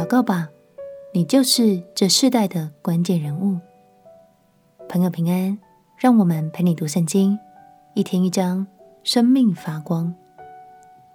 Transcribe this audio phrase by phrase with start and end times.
[0.00, 0.48] 祷告吧，
[1.12, 3.58] 你就是这世代的关键人物。
[4.88, 5.58] 朋友平安，
[5.98, 7.38] 让我们陪你读圣经，
[7.92, 8.66] 一天一章，
[9.04, 10.14] 生命发光。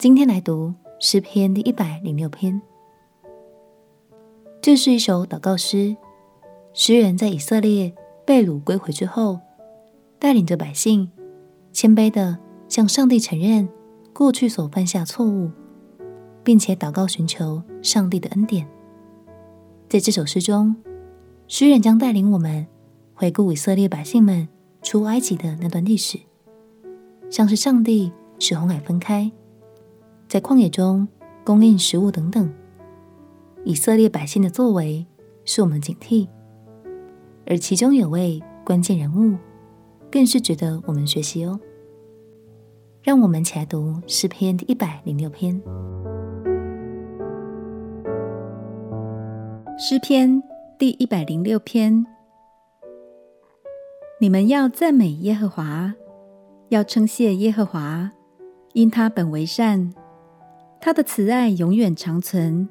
[0.00, 2.60] 今天来读诗篇第一百零六篇。
[4.60, 5.96] 这是一首祷告诗，
[6.72, 7.94] 诗人在以色列
[8.26, 9.38] 被掳归回之后，
[10.18, 11.08] 带领着百姓，
[11.72, 12.36] 谦卑的
[12.68, 13.68] 向上帝承认
[14.12, 15.52] 过去所犯下错误，
[16.42, 18.68] 并且祷告寻求上帝的恩典。
[19.92, 20.74] 在这首诗中，
[21.46, 22.66] 诗人将带领我们
[23.12, 24.48] 回顾以色列百姓们
[24.82, 26.18] 出埃及的那段历史，
[27.28, 29.30] 像是上帝使红海分开，
[30.26, 31.06] 在旷野中
[31.44, 32.50] 供应食物等等。
[33.66, 35.06] 以色列百姓的作为
[35.44, 36.26] 是我们警惕，
[37.44, 39.36] 而其中有位关键人物，
[40.10, 41.60] 更是值得我们学习哦。
[43.02, 45.60] 让我们起来读诗篇第一百零六篇。
[49.84, 50.40] 诗篇
[50.78, 52.06] 第一百零六篇，
[54.20, 55.92] 你们要赞美耶和华，
[56.68, 58.12] 要称谢耶和华，
[58.74, 59.92] 因他本为善，
[60.80, 62.68] 他的慈爱永远长存。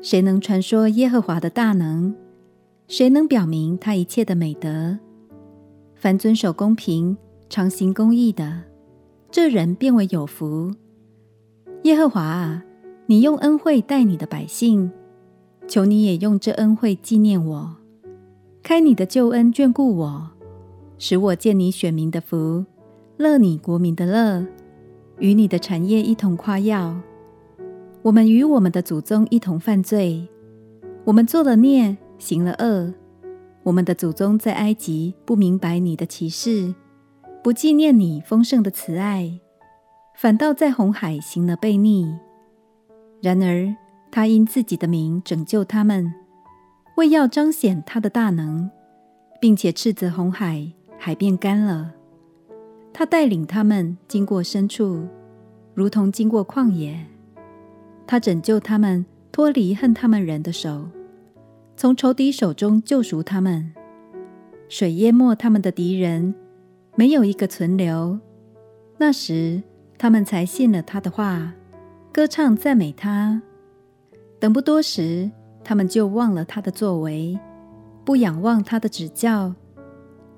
[0.00, 2.16] 谁能传说耶和华的大能？
[2.88, 4.98] 谁能表明他一切的美德？
[5.94, 7.14] 凡遵守公平、
[7.50, 8.62] 常行公义的，
[9.30, 10.72] 这人便为有福。
[11.82, 12.64] 耶和华啊，
[13.04, 14.90] 你用恩惠待你的百姓，
[15.66, 17.76] 求你也用这恩惠纪念我，
[18.62, 20.30] 开你的救恩眷顾我，
[20.98, 22.64] 使我见你选民的福，
[23.16, 24.46] 乐你国民的乐，
[25.18, 26.94] 与你的产业一同夸耀。
[28.02, 30.28] 我们与我们的祖宗一同犯罪，
[31.04, 32.92] 我们作了孽，行了恶。
[33.62, 36.74] 我们的祖宗在埃及不明白你的奇事，
[37.42, 39.40] 不纪念你丰盛的慈爱，
[40.14, 42.14] 反倒在红海行了悖逆。
[43.22, 43.74] 然而
[44.14, 46.14] 他因自己的名拯救他们，
[46.94, 48.70] 为要彰显他的大能，
[49.40, 51.92] 并且斥责红海，海变干了。
[52.92, 55.08] 他带领他们经过深处，
[55.74, 57.04] 如同经过旷野。
[58.06, 60.88] 他拯救他们脱离恨他们人的手，
[61.76, 63.72] 从仇敌手中救赎他们。
[64.68, 66.32] 水淹没他们的敌人，
[66.94, 68.20] 没有一个存留。
[68.96, 69.60] 那时
[69.98, 71.54] 他们才信了他的话，
[72.12, 73.42] 歌唱赞美他。
[74.44, 75.30] 等不多时，
[75.64, 77.40] 他们就忘了他的作为，
[78.04, 79.54] 不仰望他的指教，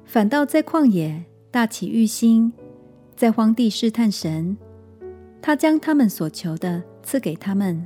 [0.05, 2.53] 反倒在旷野大起欲心，
[3.17, 4.57] 在荒地试探神。
[5.43, 7.85] 他将他们所求的赐给他们，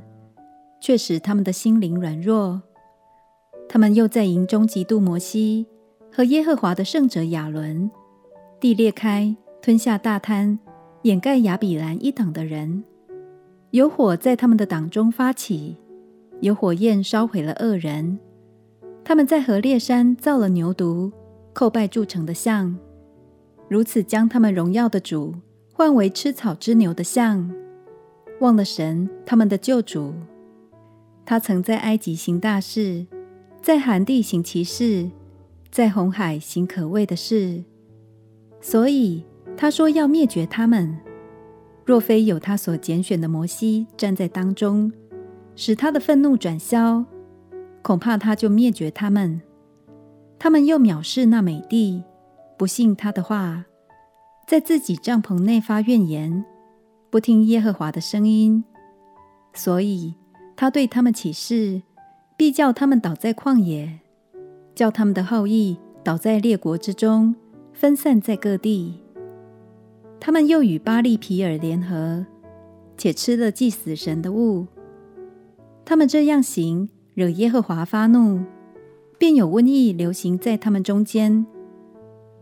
[0.79, 2.61] 却使他们的心灵软弱。
[3.67, 5.65] 他们又在营中嫉妒摩西
[6.13, 7.89] 和耶和华的圣者亚伦。
[8.59, 10.59] 地裂开，吞下大滩，
[11.01, 12.83] 掩盖亚比兰一党的人。
[13.71, 15.77] 有火在他们的党中发起，
[16.41, 18.19] 有火焰烧毁了恶人。
[19.03, 21.11] 他们在何烈山造了牛犊，
[21.53, 22.77] 叩拜铸成的像，
[23.69, 25.33] 如此将他们荣耀的主。
[25.73, 27.49] 换为吃草之牛的像，
[28.39, 30.13] 忘了神他们的救主。
[31.25, 33.07] 他曾在埃及行大事，
[33.61, 35.09] 在寒地行奇事，
[35.71, 37.63] 在红海行可畏的事。
[38.59, 39.23] 所以
[39.57, 40.99] 他说要灭绝他们，
[41.83, 44.91] 若非有他所拣选的摩西站在当中，
[45.55, 47.05] 使他的愤怒转消，
[47.81, 49.41] 恐怕他就灭绝他们。
[50.39, 52.03] 他们又藐视那美帝，
[52.57, 53.65] 不信他的话。
[54.47, 56.43] 在自己帐篷内发怨言，
[57.09, 58.63] 不听耶和华的声音，
[59.53, 60.15] 所以
[60.55, 61.83] 他对他们起誓，
[62.35, 63.99] 必叫他们倒在旷野，
[64.75, 67.35] 叫他们的后裔倒在列国之中，
[67.71, 68.99] 分散在各地。
[70.19, 72.25] 他们又与巴力皮尔联合，
[72.97, 74.67] 且吃了祭死神的物。
[75.83, 78.43] 他们这样行，惹耶和华发怒，
[79.17, 81.45] 便有瘟疫流行在他们中间。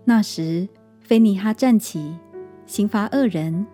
[0.06, 0.68] 那时，
[1.00, 2.16] 非尼哈站起，
[2.66, 3.66] 刑罚恶人，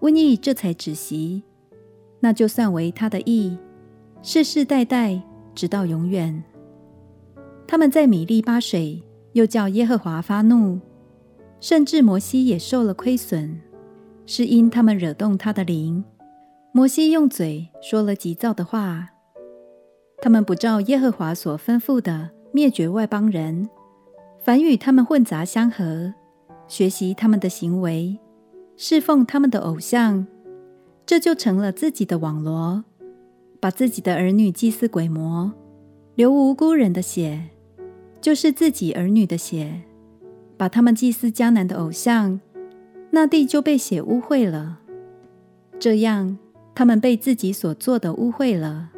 [0.00, 1.42] 瘟疫这才止息。
[2.20, 3.56] 那就算为他的义，
[4.22, 5.20] 世世代代
[5.54, 6.42] 直到永远。
[7.66, 9.02] 他们在米利巴水，
[9.32, 10.80] 又叫耶和华发怒，
[11.60, 13.60] 甚至摩西也受了亏损，
[14.26, 16.02] 是因他们惹动他的灵。
[16.78, 19.08] 摩西用嘴说了急躁的话，
[20.22, 23.68] 他们不照耶和华所吩咐的灭绝外邦人，
[24.38, 26.14] 凡与他们混杂相合。
[26.68, 28.16] 学习他们的行为，
[28.76, 30.24] 侍奉他们的偶像，
[31.04, 32.84] 这就成了自己的网罗，
[33.58, 35.52] 把自己的儿女祭祀鬼魔，
[36.14, 37.48] 流无辜人的血，
[38.20, 39.82] 就是自己儿女的血，
[40.56, 42.40] 把他们祭祀迦南的偶像，
[43.10, 44.78] 那地就被血污秽了。
[45.80, 46.38] 这样，
[46.78, 48.90] 他们被自己所做的污秽了。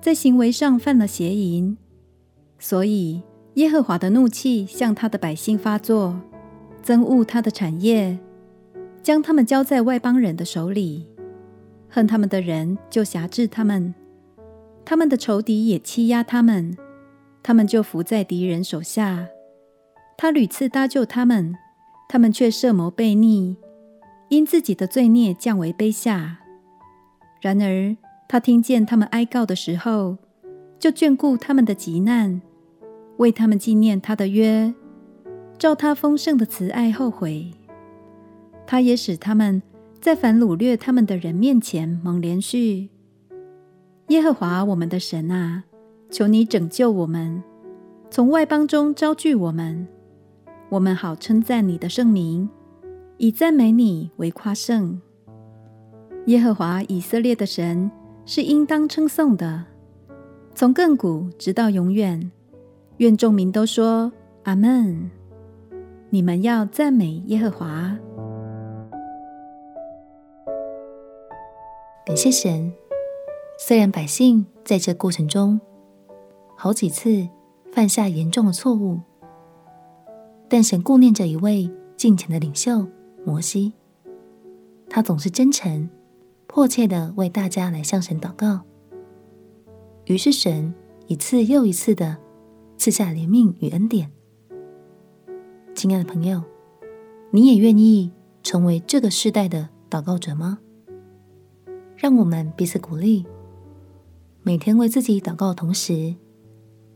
[0.00, 1.76] 在行为上犯了邪淫，
[2.60, 3.20] 所以
[3.54, 6.20] 耶和华的怒气向他的百姓发作，
[6.84, 8.16] 憎恶他的产业，
[9.02, 11.08] 将他们交在外邦人的手里。
[11.88, 13.92] 恨他们的人就辖制他们，
[14.84, 16.78] 他们的仇敌也欺压他们，
[17.42, 19.26] 他们就伏在敌人手下。
[20.16, 21.56] 他屡次搭救他们，
[22.08, 23.56] 他们却设谋悖逆，
[24.28, 26.38] 因自己的罪孽降为卑下。
[27.42, 27.94] 然而
[28.26, 30.16] 他听见他们哀告的时候，
[30.78, 32.40] 就眷顾他们的急难，
[33.18, 34.72] 为他们纪念他的约，
[35.58, 37.50] 照他丰盛的慈爱后悔。
[38.66, 39.60] 他也使他们。
[40.00, 42.88] 在反掳掠他们的人面前蒙怜恤，
[44.08, 45.62] 耶和华我们的神啊，
[46.10, 47.40] 求你拯救我们，
[48.10, 49.86] 从外邦中招聚我们，
[50.70, 52.50] 我们好称赞你的圣名，
[53.16, 55.00] 以赞美你为夸胜。
[56.26, 57.90] 耶和华以色列的神
[58.24, 59.64] 是应当称颂的，
[60.54, 62.30] 从亘古直到永远。
[62.98, 64.12] 愿众民都说
[64.44, 65.10] 阿门。
[66.10, 67.98] 你们要赞美耶和华。
[72.06, 72.72] 感谢神，
[73.58, 75.60] 虽然百姓在这过程中
[76.56, 77.26] 好几次
[77.72, 79.00] 犯下严重的错误，
[80.48, 82.86] 但神顾念着一位敬虔的领袖
[83.24, 83.72] 摩西，
[84.88, 85.88] 他总是真诚、
[86.54, 88.60] 迫切的为大家来向神祷告。
[90.04, 90.74] 于是神
[91.06, 92.18] 一次又一次的
[92.76, 94.12] 赐下怜悯与恩典。
[95.74, 96.42] 亲爱的朋友，
[97.30, 98.12] 你也愿意
[98.42, 100.58] 成为这个世代的祷告者吗？
[101.96, 103.24] 让我们彼此鼓励，
[104.42, 106.14] 每天为自己祷告的同时，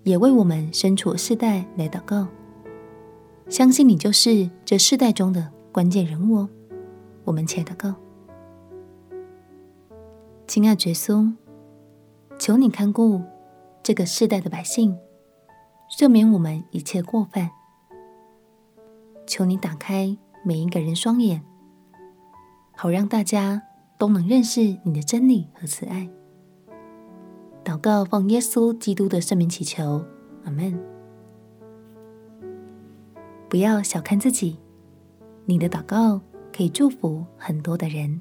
[0.03, 2.29] 也为我们身处世代来祷告。
[3.49, 6.49] 相信你就是这世代中的关键人物哦。
[7.25, 7.95] 我们且祷告，
[10.47, 11.33] 亲爱的耶稣，
[12.39, 13.23] 求你看顾
[13.83, 14.97] 这个世代的百姓，
[15.99, 17.51] 赦免我们一切过犯。
[19.27, 21.43] 求你打开每一个人双眼，
[22.77, 23.63] 好让大家。
[23.99, 26.07] 都能认识你的真理和慈爱。
[27.65, 30.05] 祷告，奉耶稣基督的圣名祈求，
[30.45, 30.79] 阿门。
[33.49, 34.59] 不要小看自己，
[35.47, 36.21] 你的祷告
[36.55, 38.21] 可以祝福很多的人。